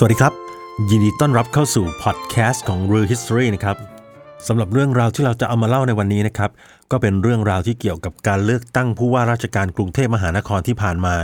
[0.00, 0.34] สวัสดีครับ
[0.90, 3.76] ยินดีต้อนรับเข้าสู่พอดแคสต์ของ Real History นะครับ
[4.48, 6.50] สำหรับเรื่องราวที่เราจะเอามาเล่าในวันนี้นะครับ
[6.90, 11.14] ก็เป็นเรื่องราวที่เกี่ยวกับการเลือกตั้งผู้ว่าราชการกรุงเทพมหานครที่ผ่านมา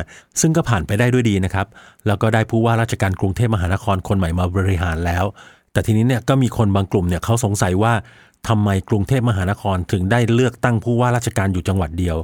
[0.41, 1.67] ซึ่งก็ผ่านไปได้ด้วยดีนะครับ
[2.07, 5.25] แล้วก็ได้ผู้ว่าราชการกรุงเทพมหานครคนใหม่มาบริหารแล้ว
[5.73, 7.93] แต่ทีนี้เนี่ยก็มีคนบางกลุ่มเนี่ยเขาสงสัยว่า
[8.49, 12.17] ทำไมกรุงเทพมหานครถึงได้เลือกตั้งผู้ว่าราชการอยู่จังหวัดเดียว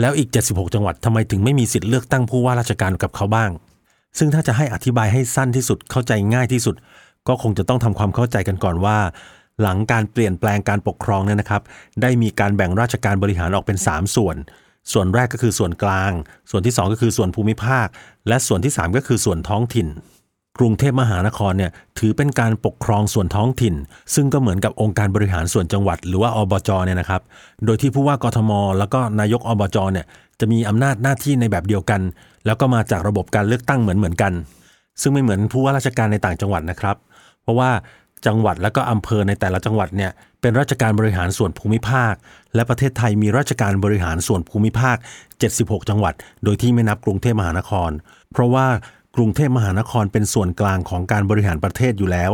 [0.00, 3.50] แล้วอีก 76 จังหวัดทำไมถึงไม่มีสิทธิ์เลือกตั้งผู้ว่าราชการกับเขาบ้าง
[4.18, 6.74] ซึ่งถ้าจะให้อธิบายให้สั้นที่สุดเข้าใจง่ายที่สุด
[7.28, 8.98] ก็คงจะต้องทำความเข้าใจกันก่อนว่า
[9.62, 11.62] หลังการเปลี่ยนแปลงการปกครองเนี่ยนะครับ
[12.02, 14.36] ได้มีการแบ่งราชการบริหารออกเป็น 3 ส่วน
[14.92, 16.12] ส่วนแรกก็คือส่วนกลาง
[16.50, 17.86] ส่วนที่ 2 ก็คือส่วนภูมิภาค
[18.28, 19.88] และส่วนที่ 3 ก็คือส่วนท้องถิ่น
[20.58, 23.74] กรุงเทพมหานครเนี่ยถือเป็นการปกครองส่วนท้องถิ่น
[24.14, 27.22] ซึ่งก็เหมือนกับองค์การบริหารส่วนจังหวัด หรือว่าอบจเนี่ยนะครับ
[27.64, 30.06] โดยที่ผู้ว่ากทม แล้วก็นายกอบจเนี่ย
[30.40, 32.00] จะมีอำนาจหน้าที่ในแบบเดียวกัน
[32.46, 34.32] แล้วก็มาจากระบบการเลือกตั้งเหมือนเหมือนกัน
[35.00, 36.96] ซึ่งไม่เหมือนผู้ว่าราชการในต่างจังหวัดนะครับ
[37.42, 37.70] เพราะว่า
[38.26, 42.14] จังหวัดและก็อำเภอในแต่ละจังหวัดเนี่ยเป็นราชการบริหารส่วนภูมิภาค
[42.54, 44.96] และประเทศไทยมีราชการบริหารส่วนภูมิภาค
[45.42, 47.90] 76 จังหวัด โดยที่ไม่นับกรุงเทพมหานคร
[48.32, 48.66] เพราะว่า
[49.16, 52.32] กรุงเทพมหานครเป็นส่วนกลางของการบริหารประเทศอยู่แล้ว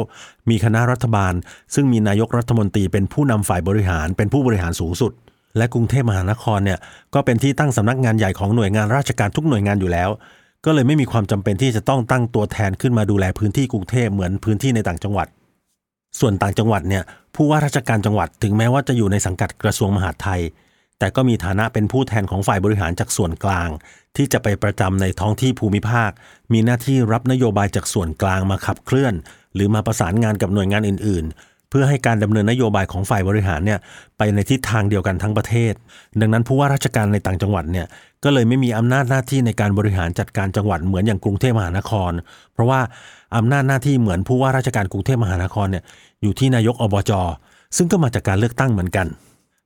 [0.50, 1.34] มีคณะรัฐบาล
[1.74, 5.12] ซึ่งมีนายกรัฐมนตรีเป็นผู้นำฝ่ายบริหารเป็นผู้บริหารสูงสุด
[5.56, 6.78] และกรุงเทพมหานครเนี่ย
[7.14, 10.10] ก็เป็นที่ตั้งสำนักงานใหญ่ของหน่วยงานราชการทุกหน่วยงานอยู่แล้ว
[10.64, 15.28] ก็เลยไม่มีความจำเป็นที่จะต้องตั้งตัวแทนขึ้นมาดูแลพื้นที่กรุงเทพเหมือนพื้นที่ในต่างจังหวัด
[16.20, 17.02] ส่วนต่างจังหวัดเนี่ย
[17.34, 20.40] ผู้ว่าราชการจังหวัดถึงแม้ว่าจะอยู่ในสังกัดกระทรวงมหาดไทย
[20.98, 23.68] แต่ก็มีฐานะเป็นผู้แทนของฝ่ายบริหารจากส่วนกลาง
[24.16, 26.10] ที่จะไปประจำในท้องที่ภูมิภาค
[26.52, 29.14] มีหน้าที่รับนโยบายจากส่วนกลางมาขับเคลื่อน
[29.54, 33.78] หรือมาประสานงานกับหน่วยงานอื่นๆ เพื่อให้การดำเนินนโยบายของฝ่ายบริหารเนี่ย
[34.18, 35.72] ไปในทิศทางเดียวกันทั้งประเทศ
[36.20, 37.86] ดังนั้นผู้ว่าราชการในต่างจังหวัดเนี่ย
[38.24, 42.12] ก็เลยไม่มีอำนาจหน้าที่ในการบริหารจัดการจังหวัดเหมือนอย่างกรุงเทพมหานคร
[42.54, 42.80] เพราะว่า
[43.36, 45.84] อำนาจหน้าที่เหมือนผู้ว่าราชการกรุงเทพมหานครเนี่ย
[46.22, 47.12] อยู่ที่นายกอบจ
[47.76, 49.06] ซึ่งก็มาจากการเลือกตั้งเหมือนกัน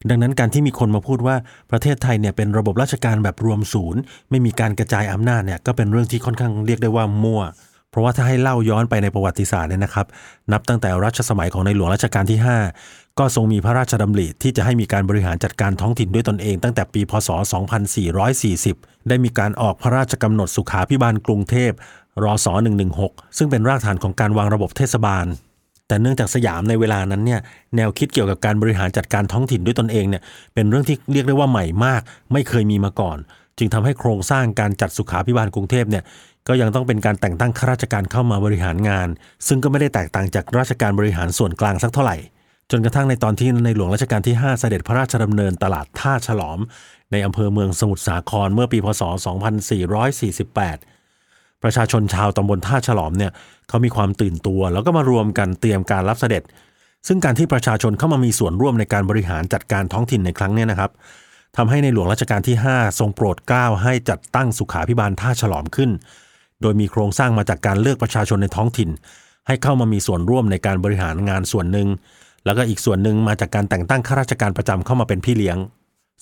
[0.08, 1.36] ดังนั้นการที่มีคนมาพูดว่า
[1.70, 4.00] ประเทศไทยเนี่ยเป็นระบบราชการแบบรวมศูนย์
[4.30, 7.42] ไม่มีการกระจายอำนาจเนี่ยก็เป็นเรื่องที่ค่อนข้างเรียกได้ว่ามั่ว
[7.96, 10.06] ราะว่าถ้าให้เล่าย้อนไปในประวัติศาสตร์เนี่ยนะครับ
[10.52, 12.40] นับตั้งแต่รัชสมัยของในหลวงรัชกาลที่
[12.78, 17.28] 5 ก็ทรงมีพระราชดำริที่จะให้มีการบริหารจัดการท้องถิ่นด้วยตนเองตั้งแต่ปีพศ
[17.98, 21.72] 2440 ได้มีการออกพระราชกำหนดสุขาพิบาลกรุงเทพ
[22.24, 22.46] รศ
[22.92, 25.26] 116 ซึ่งเป็นรากฐานของการวางระบบเทศบาล
[25.88, 27.40] แต่เนื่องจากสยามในเวลานั้นเนี่ย
[27.76, 30.22] แนวคิดเกี่ยวกับการบริหารจัดการท้องถิ่นด้วยตนเองเนี่ย
[30.54, 32.00] เป็นเรื่องที่เรียกได้ว่าใหม่มาก
[32.32, 33.18] ไม่เคยมีมาก่อน
[33.58, 36.04] จึงทำให้โครงสร้างการจัดสุขาพิบาลกรุงเทพเนี่ย
[36.48, 39.08] ก็ยังต้องเป็นการแต่งตั้งข้าราชการเข้ามาบริหารงาน
[39.46, 42.16] ซึ่งก็ไม่ได้แตกต่างจากราชการบริหารส่วนกลางสักเท่าไหร่
[42.70, 46.58] จนกระทั่งในตอนที่ในหลวงรัชกาลที่ 5 เสด็จพระราชดำเนินตลาดท่าฉลอม
[47.12, 49.02] ในอำเภอเมืองสมุทรสาครเมื่อปีพศ
[50.72, 53.32] 2448 ประชาชนชาวตำบลท่าฉลอมเนี่ย
[53.68, 56.42] เขามีความตื่นตัว แล้วก็มารวมกันเตรียมการรับเสด็จ
[57.06, 60.90] ซึ่งการที่ประชาชนเข้ามามีส่วนร่วมในการบริหารจัดการท้องถิ่นในครั้งนี้นะครับ
[61.56, 65.90] ทำให้ในหลวงรัชกาลที่ 5 ทรงโปรดเกล้าให้จัดตั้งสุขาพิบาลท่าฉลอมขึ้น
[66.62, 68.90] โดยมีโครงสร้างมาจากการเลือกประชาชนในท้องถิ่น
[69.46, 71.88] ให้เข้ามามีส่วนร่วมในการบริหารงานส่วนหนึ่ง
[72.44, 75.58] แล้วก็อีกส่วนหนึ่งมาจากการแต่งตั้งข้าราชการประจำเข้ามาเป็นพี่เลี้ยง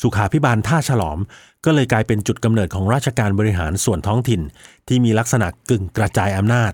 [0.02, 1.18] สุขาพิบาลท่าฉลอม
[1.64, 4.40] ก็เลยกลายเป็นจุดกำเนิดของราชการบริหารส่วนท้องถิ่น
[4.88, 6.72] ที่มีลักษณะกึ่งกระจายอำนาจ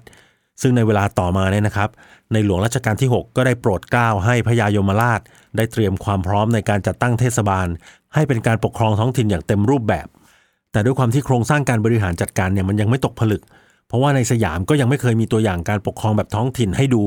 [0.60, 1.90] ซึ่งในเวลาต่อมาเนี่ยนะครับ
[2.32, 5.20] ในหลวงรัชกาลที่ 6 ก็ได้โปรดเกล้าให้พระยายมราช
[5.56, 7.66] ได้เตรียมความพร้อมในการจัดตั้งเทศบาล
[8.14, 10.06] ให้เป็นการปกครองท้องถิ่นอย่างเต็มรูปแบบ
[10.72, 13.42] แต่ด้วยความที่โครงสร้างการบริหารจัดการเนี่ยมันยังไม่ตกผลึก
[13.88, 17.02] เพราะว่าในสยามก็ยังไม่เคยมีตัวอย่างการปกครองแบบท้องถิ่นให้ดู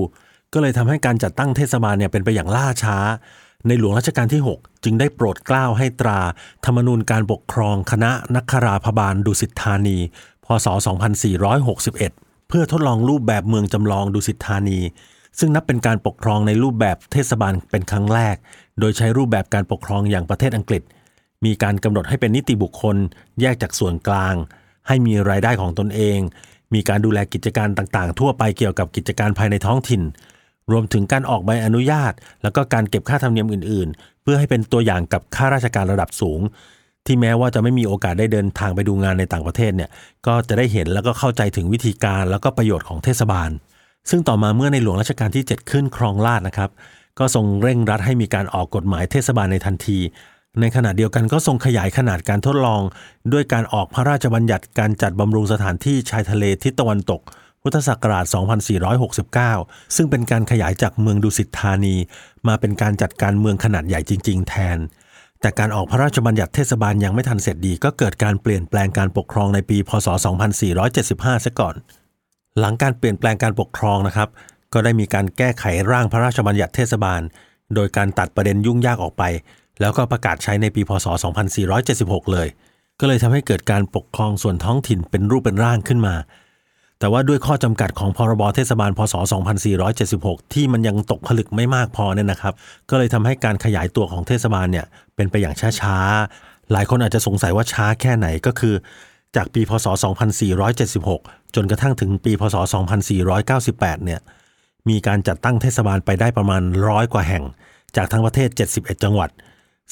[0.54, 2.98] ก็เลยทำให้การจัดตั้งเทศบาลเนี่ยเป็นไปอย่างล่าช้า
[3.68, 6.20] ในหลวงรัชกาลที่ 6 จึงได้โปรดเกล้าให้ตรา
[6.66, 9.98] ธรรมนูญการปกครองคณะนักคราพบาลดุสิตธานี
[10.46, 10.68] พศ
[11.38, 14.80] 2461 เพื่อทดลองรูปแบบเมืองจำลองดุสิตธานี
[15.40, 18.36] ซึ่งนับเป็นการปกครองในรูปแบบเทศบาลเป็นครั้งแรก
[18.80, 20.82] โดยใช้รูปแบบการปกครองอย่างประเทศอังกฤษ
[21.46, 22.98] มีการกำหนดให้เป็นนิติบุคคล
[23.42, 24.36] แยกจากส่วนกลาง
[24.88, 26.20] ให้มีรายได้ของตนเอง
[26.74, 30.02] มีการดูแลกิจการต่างๆ ทั่วไปเกี่ยวกับกิจการภายในท้องถิ่น
[30.72, 32.14] รวมถึงการออกใบอนุญาต
[32.44, 36.42] แล้วก็การเก็บค่าธรรมเนียมอื่น ๆ เพื่อให้เป็นตัวอย่างกับข้าราชการระดับสูง
[37.06, 39.90] ที่แม้ว่าจะไม่มีโอกาสได้เดินทางไปดูงานในต่างประเทศเนี่ย
[40.28, 43.50] ก็จะได้เห็นแล้วก็เข้าใจถึงวิธีการแล้วก็ประโยชน์ของเทศบาล
[44.10, 46.70] ซึ่งต่อมาเมื่อในหลวงรัชกาลที่ 7 ขึ้นครองราชย์นะครับ
[47.20, 50.00] ก็ทรงเร่งรัดให้มีการออกกฎหมายเทศบาลในทันที
[50.60, 52.82] ในขณะเดียวกันก็ทรงขยายขนาดการทดลอง
[53.34, 57.22] ด้วยการออกพระราชบัญญัติการจัดบำรุงสถานที่ชายทะเลทิศตะวันตก
[57.62, 58.26] พุทธศักราช
[59.30, 61.96] 2469 ซึ่งเป็นการขยายจากเมืองดุสิตธานี
[62.48, 64.78] มาเป็นการจัดการเมืองขนาดใหญ่จริง ๆ แทน
[65.42, 70.08] แต่การออกพระราชบัญญัติเทศบาลยังไม่ทันเสร็จดี ก็เกิดการเปลี่ยนแปลงการปกครองในปี พศ
[70.78, 71.76] 2475 ซะก่อน
[72.60, 74.30] หลังการเปลี่ยนแปลงการปกครองนะครับ
[74.74, 77.22] ก็ได้มีการแก้ไขร่างพระราชบัญญัติเทศบาล
[77.76, 79.24] โดยการตัดประเด็นยุ่งยากออกไป
[79.82, 81.08] แล้วก็ประกาศใช้ในปีพศ
[81.70, 82.48] 2476 เลย
[83.00, 86.16] ก็เลยทำให้เกิดการปกครองส่วนท้องถิ่นเป็นรูปเป็นร่างขึ้นมา
[87.04, 89.16] แต่ว่าด้วยข้อจำกัดของพรบเทศบาลพศ
[89.84, 92.54] 2476 ที่มันยังตกผลึกไม่มากพอเนี่ยนะครับ
[92.90, 94.86] ก็เลยทำให้การขยายตัวของเทศบาลเนี่ย
[95.16, 98.74] เป็นไปอย่างช้าๆ หลายคนอาจจะสงสัยว่าช้าแค่ไหนก็คือ
[99.36, 99.88] จากปีพศ
[100.52, 102.56] 2476 จนกระทั่งถึงปีพศ
[103.32, 104.20] 2498 เนี่ย
[104.90, 107.44] มีการจัดตั้งเทศบาลไปได้ประมาณร้อยกว่าแห่ง
[107.96, 109.30] จากทั้งประเทศ 71 จังหวัด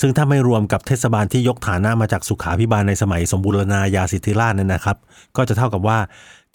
[0.02, 4.98] ซึ่งถ้าไม่รวมกับเทศบาลที่ยกฐานะมาจากสุขาพิบาลในสมัยสมบูรณาญาสิทธิราชเนี่ยนะครับ
[5.38, 6.00] ก็จะเท่ากับว่า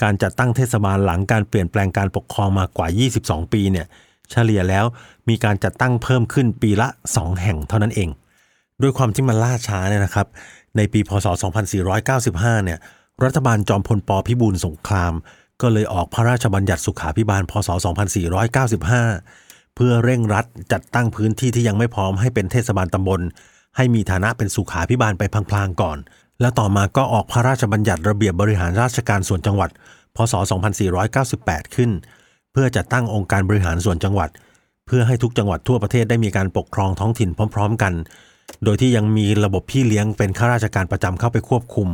[0.03, 2.89] การจัดตั้งเทศบาลหลังการเปลี่ยนแปลงการปกครองมากว่า
[3.21, 3.87] 22 ปีเนี่ย
[4.31, 4.85] เฉลี่ยแล้ว
[5.29, 8.09] มีการจัดตั้งเพิ่มขึ้นปีละ 2 แห่งเท่านั้นเอง
[8.83, 10.27] ด้วยความที่มันล่าช้าเนี่ยนะครับ
[10.77, 11.27] ในปีพศ
[11.97, 12.79] 2495 เนี่ย
[13.25, 15.13] รัฐบาลจอมพลปพิบูลสงคราม
[15.61, 17.69] ก็เลยออกพระราชบัญญัติสุขาพิบาลพศ
[18.37, 19.46] 2495
[19.77, 23.21] เพื่อเร่งรัดจัดตั้งพื้นที่ที่ยังไม่พร้อมให้เป็นเทศบาลตำบล
[23.77, 25.99] ให้มีฐานะเป็นสุขาพิบาลไปพลางๆก่อน
[26.41, 29.71] แล้วต่อมาก็ออกพระราชบัญญัติระเบียบบริหารราชการส่วนจังหวัด
[30.17, 30.35] พศ
[31.05, 31.91] 2498 ขึ้น
[32.53, 34.31] เพื่อจัดตั้งองค์การบริหารส่วนจังหวัด
[34.87, 37.93] เพื่อให้ทุกจังหวัดทั่วประเทศได้มีการปกครองท้องถิ่นพร้อม ๆ กัน
[38.65, 41.89] โดยที่ยังมีระบบพี่เลี้ยงเป็นข้าราชการประจำเข้าไปควบคุม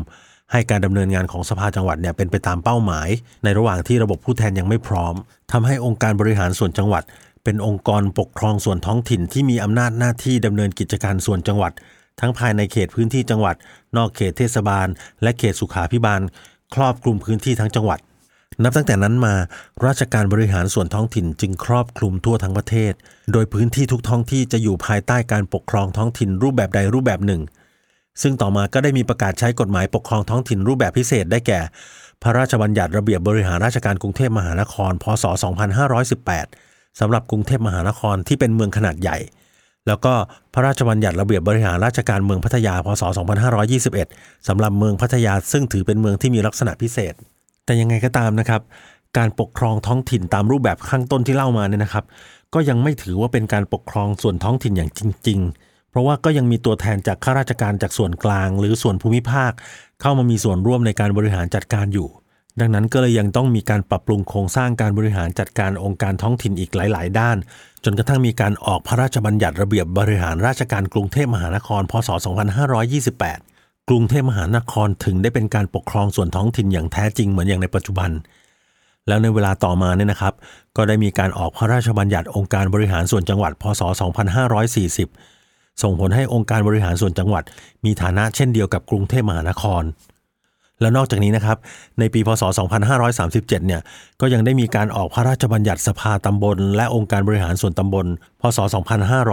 [0.52, 3.08] ให้การดำเนินงานของสภาจังหวัดเนี่ยเป็นไปตามเป้าหมาย
[3.44, 5.14] ในระหว่างที่ระบบผู้แทนยังไม่พร้อม
[5.52, 7.02] ทำให้องค์การบริหารส่วนจังหวัด
[7.44, 11.72] เป็นองค์กรปกครองส่วนท้องถิ่นที่มีอำนาจหน้าที่ดำเนินกิจการส่วนจังหวัด
[12.20, 13.56] ทั้งภายในเขตพื้นที่จังหวัด
[13.96, 14.88] นอกเขตเทศบาล
[15.22, 16.20] และเขตสุขาพิบาล
[16.74, 18.00] ครอบคลุมพื้นที่ทั้งจังหวัด
[18.62, 19.34] นับตั้งแต่นั้นมา
[19.86, 22.92] ราชการบริหารส่วนท้องถิ่นจึงครอบคลุมทั่วทั้งประเทศ
[23.32, 27.42] โดยพื้นที่ทุกท้องที่จะอยู่ภายใต้การปกครองท้องถิ่นรูปแบบใดรูปแบบหนึ่ง
[28.22, 31.60] ซึ่งต่อมาก็ได้มีประกาศใช้กฎหมายปกครองท้องถิ่นรูปแบบพิเศษได้แก่
[32.22, 35.24] พระราชบัญญัติระเบียบ บริหารราชการกรุงเทพมหานคร พศ
[36.10, 39.18] 2518 สำหรับกรุงเทพมหานครที่เป็นเมืองขนาดใหญ่
[39.86, 40.12] แล้วก็
[40.54, 43.02] พระราชบัญญัติระเบียบบริหารราชการเมืองพัทยาพศ
[43.74, 47.14] 2521 สำหรับเมืองพัทยาซึ่งถือเป็นเมืองที่มีลักษณะพิเศษ
[47.64, 48.62] แต่ยังไงก็ตามนะครับ
[49.18, 52.04] การปกครองท้องถิ่นตามรูปแบบข้างต้นที่เล่ามาเนี่ยนะครับ
[52.54, 59.52] ก็ยังไม่ถือว่าเป็นการปกครองส่วนท้องถิ่นอย่างจริง ๆ เพราะว่าก็ยังมีตัวแทนจากข้าราชการจากส่วนกลาง หรือส่วนภูมิภาค
[60.00, 62.08] เข้ามามีส่วนร่วมในการบริหารจัดการอยู่
[62.60, 67.36] ดังนั้นก็เลยยังต้องมีการปรับปรุงโครงสร้างการบริหารจัดการองค์การท้องถิ่นอีกหลาย ๆ ด้าน
[67.84, 72.08] จนกระทั่งมีการออกพระราชบัญญัติระเบียบบริหารราชการกรุงเทพมหานคร พศ
[72.94, 78.10] 2528 กรุงเทพมหานครถึงได้เป็นการปกครองส่วนท้องถิ่นอย่างแท้จริงเหมือนอย่างในปัจจุบัน
[79.08, 80.34] แล้วในเวลาต่อมาเนี่ยนะครับ
[80.76, 83.82] ก็ได้มีการออกพระราชบัญญัติองค์การบริหารส่วนจังหวัด พศ
[85.02, 87.44] 2540 ส่งผลให้องค์การบริหารส่วนจังหวัด
[87.84, 89.82] มีฐานะเช่นเดียวกับกรุงเทพมหานคร
[90.82, 91.56] แล้วนอกจากนี้นะครับ
[91.98, 92.42] ในปีพศ
[93.00, 93.80] 2537 เนี่ย
[94.20, 98.06] ก็ยังได้มีการออกพระราชบัญญัติสภาตำบล และองค์การบริหารส่วนตำบล
[98.40, 98.58] พศ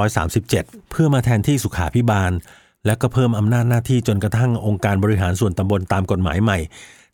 [0.08, 2.32] 2537 เพื่อมาแทนที่สุขาพิบาล
[2.86, 6.58] และก็เพิ่มอำนาจหน้าที่จนกระทั่งองค์การบริหารส่วนตำบลตามกฎหมายใหม่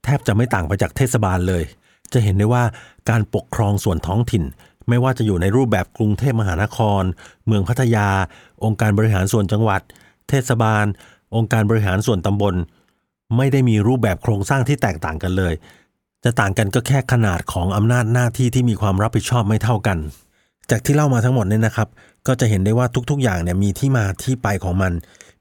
[0.04, 1.64] แทบจะไม่ต่างไปจากเทศบาลเลย
[2.14, 2.64] จะเห็นได้ว่า
[3.10, 4.44] การปกครองส่วนท้องถิ่น
[4.90, 7.04] ไม่ว่าจะอยู่ในรูปแบบกรุงเทพมหานคร
[7.48, 8.10] เมืองพัทยา
[8.64, 9.82] องค์การบริหารส่วนจังหวัด
[10.30, 10.86] เทศบาล
[11.36, 12.56] องค์การบริหารส่วนตำบล
[13.38, 15.54] ไม่ได้มีรูปแบบโครงสร้างที่แตกต่างกันเลย
[16.24, 19.98] จะต่างกันก็แค่ขนาดของอำนาจหน้าที่ที่มีความรับผิดชอบไม่เท่ากัน
[20.70, 21.88] จากที่เล่ามาทั้งหมดเนี่ยนะครับ
[22.28, 24.94] ก็จะเห็นได้ว่าทุกๆ อย่างเนี่ยมีที่มาที่ไปของมัน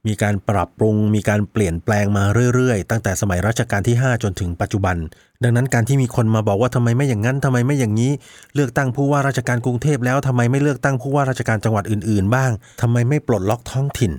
[0.07, 4.97] มีการปรับปรุง มีการเปลี่ยนแปลงมาเรื่อยๆ ตั้งแต่สมัยรัชกาลที่ 5 จนถึงปัจจุบัน
[5.43, 8.13] ดังนั้นการที่มีคนมาบอกว่าทำไมไม่อย่างนั้นทำไมไม่อย่างนี้
[8.55, 12.51] เลือกตั้งผู้ว่าราชการกรุงเทพแล้วทำไมไม่เลือกตั้งผู้ว่าราชการจังหวัดอื่นๆ บ้าง
[12.83, 14.13] ทำไมไม่ปลดล็อกท้องถิ่น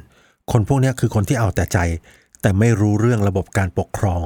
[0.52, 1.78] คนพวกนี้คือคนที่เอาแต่ใจ
[2.46, 4.26] แต่ไม่รู้เรื่องระบบการปกครอง